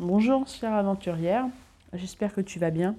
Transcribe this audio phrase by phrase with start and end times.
[0.00, 1.46] Bonjour chère aventurière,
[1.92, 2.94] j'espère que tu vas bien.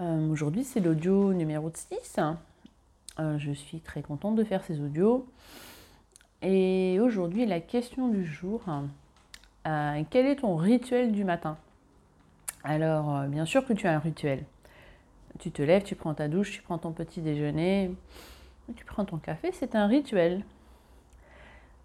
[0.00, 2.18] Euh, Aujourd'hui c'est l'audio numéro 6.
[3.20, 5.28] Euh, je suis très contente de faire ces audios.
[6.42, 8.60] Et aujourd'hui la question du jour,
[9.68, 11.56] euh, quel est ton rituel du matin?
[12.64, 14.44] Alors bien sûr que tu as un rituel.
[15.38, 17.94] Tu te lèves, tu prends ta douche, tu prends ton petit déjeuner,
[18.74, 20.42] tu prends ton café, c'est un rituel.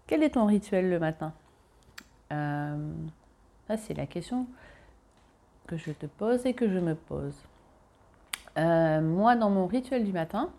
[0.08, 1.32] Quel est ton rituel le matin?
[3.76, 4.46] C'est la question
[5.66, 7.34] que je te pose et que je me pose.
[8.56, 10.50] Euh, moi, dans mon rituel du matin,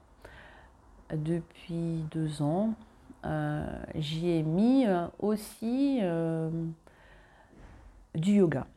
[1.14, 2.74] depuis deux ans,
[3.26, 3.66] euh,
[3.96, 6.02] j'y ai mis euh, aussi
[8.16, 8.68] du yoga.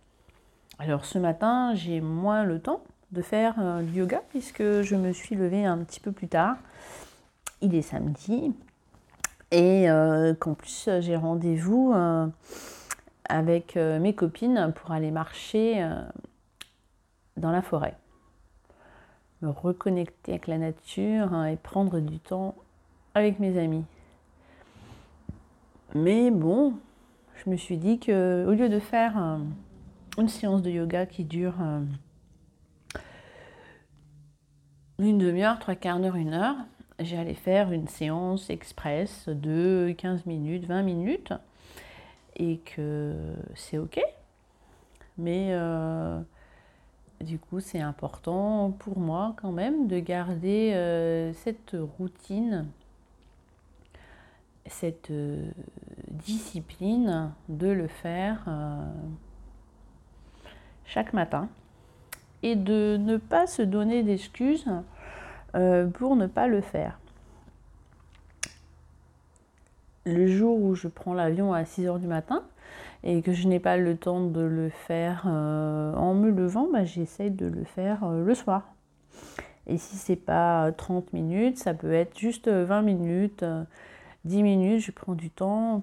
[0.79, 5.35] Alors ce matin, j'ai moins le temps de faire du yoga puisque je me suis
[5.35, 6.57] levée un petit peu plus tard.
[7.61, 8.55] Il est samedi
[9.51, 9.89] et
[10.39, 11.93] qu'en plus j'ai rendez-vous
[13.31, 16.03] avec euh, mes copines pour aller marcher euh,
[17.37, 17.97] dans la forêt.
[19.41, 22.55] Me reconnecter avec la nature hein, et prendre du temps
[23.15, 23.85] avec mes amis.
[25.95, 26.75] Mais bon,
[27.37, 29.39] je me suis dit que au lieu de faire euh,
[30.19, 31.55] une séance de yoga qui dure
[34.99, 36.57] une demi-heure, trois quarts d'heure, une heure,
[36.99, 41.33] j'allais faire une séance express de 15 minutes, 20 minutes
[42.37, 43.15] et que
[43.55, 44.01] c'est ok.
[45.21, 46.19] Mais euh,
[47.21, 52.67] du coup, c'est important pour moi quand même de garder euh, cette routine,
[54.67, 55.51] cette euh,
[56.09, 58.49] discipline de le faire
[60.87, 61.49] chaque matin
[62.43, 64.67] et de ne pas se donner d'excuses
[65.95, 66.99] pour ne pas le faire.
[70.07, 72.43] Le jour où je prends l'avion à 6 heures du matin
[73.03, 76.85] et que je n'ai pas le temps de le faire euh, en me levant, bah,
[76.85, 78.75] j'essaie de le faire euh, le soir.
[79.67, 83.65] Et si c'est pas 30 minutes, ça peut être juste 20 minutes, euh,
[84.25, 85.83] 10 minutes, je prends du temps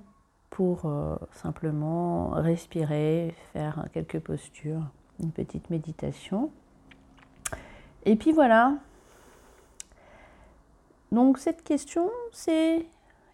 [0.50, 4.82] pour euh, simplement respirer, faire quelques postures,
[5.22, 6.52] une petite méditation.
[8.06, 8.76] Et puis voilà.
[11.12, 12.86] Donc cette question, c'est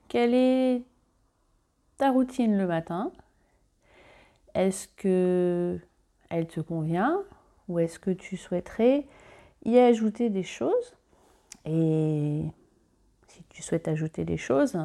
[0.08, 0.84] quelle est
[1.98, 3.12] ta routine le matin?
[4.54, 5.80] Est-ce que
[6.30, 7.22] elle te convient?
[7.68, 9.06] Ou est-ce que tu souhaiterais
[9.66, 10.96] y ajouter des choses?
[11.66, 12.44] Et
[13.28, 14.78] si tu souhaites ajouter des choses,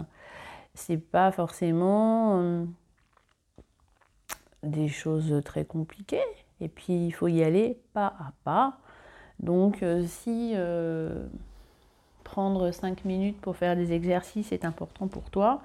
[0.75, 2.65] c'est pas forcément euh,
[4.63, 6.23] des choses très compliquées.
[6.61, 8.79] Et puis il faut y aller pas à pas.
[9.41, 11.27] Donc euh, si euh,
[12.29, 15.63] prendre 5 minutes pour faire des exercices est important pour toi,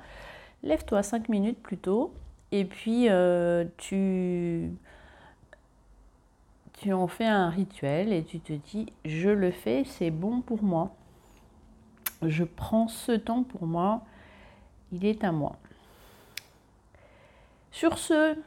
[0.64, 2.14] lève-toi 5 minutes plus tôt
[2.54, 4.72] et puis euh, tu,
[6.74, 10.64] tu en fais un rituel et tu te dis je le fais, c'est bon pour
[10.64, 10.96] moi.
[12.22, 14.04] Je prends ce temps pour moi,
[14.94, 15.58] il est à moi.
[17.72, 18.38] Sur ce,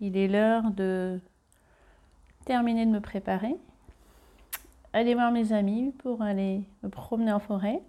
[0.00, 1.18] il est l'heure de
[2.44, 3.56] terminer de me préparer,
[4.96, 7.82] aller voir mes amis pour aller me promener en forêt.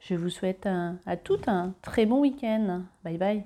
[0.00, 2.82] Je vous souhaite à toutes un très bon week-end.
[3.04, 3.44] Bye bye.